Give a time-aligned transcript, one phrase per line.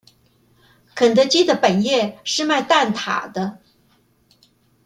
[0.95, 3.59] 肯德基的本業是賣蛋塔的